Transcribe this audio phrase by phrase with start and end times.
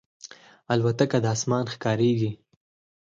[0.73, 2.31] الوتکه د اسمان ښکاریږي.